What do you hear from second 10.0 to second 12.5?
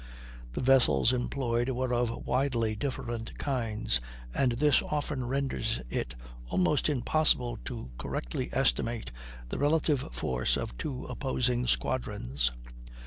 force of two opposing squadrons.